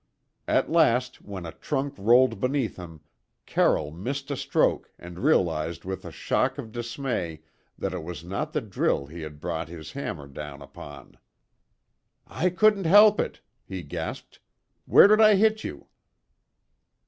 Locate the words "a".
1.45-1.51, 4.31-4.35, 6.05-6.11